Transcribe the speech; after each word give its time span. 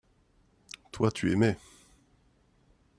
toi, 0.91 1.11
tu 1.11 1.31
aimais. 1.31 1.57